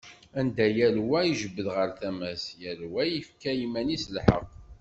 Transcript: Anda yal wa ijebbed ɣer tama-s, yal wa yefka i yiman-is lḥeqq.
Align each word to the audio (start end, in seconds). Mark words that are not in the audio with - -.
Anda 0.39 0.65
yal 0.77 0.97
wa 1.09 1.19
ijebbed 1.31 1.67
ɣer 1.75 1.89
tama-s, 1.99 2.43
yal 2.61 2.81
wa 2.91 3.01
yefka 3.05 3.51
i 3.53 3.57
yiman-is 3.59 4.05
lḥeqq. 4.15 4.49